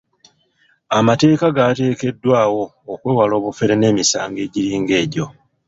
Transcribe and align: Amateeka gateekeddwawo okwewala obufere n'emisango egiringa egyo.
Amateeka 0.97 1.45
gateekeddwawo 1.57 2.63
okwewala 2.93 3.33
obufere 3.39 3.73
n'emisango 3.77 4.39
egiringa 4.45 4.93
egyo. 5.03 5.25